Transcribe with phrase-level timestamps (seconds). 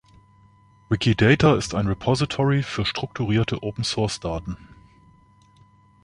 [0.89, 4.57] Wikidata ist ein Repository für strukturierte Open-Source-Daten.